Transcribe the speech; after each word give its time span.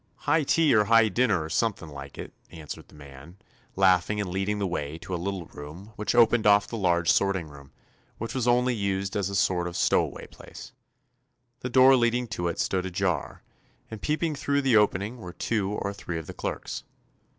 "High 0.25 0.41
Tea 0.41 0.73
or 0.73 0.85
High 0.85 1.09
Dinner 1.09 1.43
or 1.43 1.49
something 1.51 1.87
like 1.87 2.17
it," 2.17 2.33
answered 2.49 2.87
the 2.87 2.95
man, 2.95 3.37
200 3.37 3.37
TOMMY 3.37 3.37
POSTOFFICE 3.37 3.77
laughing 3.79 4.19
and 4.21 4.29
leading 4.31 4.57
the 4.57 4.65
way 4.65 4.97
to 4.97 5.13
a 5.13 5.15
little 5.15 5.45
room 5.45 5.93
which 5.95 6.15
opened 6.15 6.47
off 6.47 6.65
the 6.65 6.75
large 6.75 7.11
sorting 7.11 7.47
room, 7.47 7.65
and 7.67 7.71
which 8.17 8.33
was 8.33 8.47
only 8.47 8.73
used 8.73 9.15
as 9.15 9.29
a 9.29 9.35
sort 9.35 9.67
of 9.67 9.77
stowaway 9.77 10.25
place. 10.25 10.71
The 11.59 11.69
door 11.69 11.95
leading 11.95 12.25
to 12.29 12.47
it 12.47 12.57
stood 12.57 12.87
ajar, 12.87 13.43
and 13.91 14.01
peeping 14.01 14.33
through 14.33 14.63
the 14.63 14.75
opening 14.75 15.17
were 15.17 15.33
too 15.33 15.73
or 15.73 15.93
three 15.93 16.17
of 16.17 16.25
the 16.25 16.33
clerks. 16.33 16.83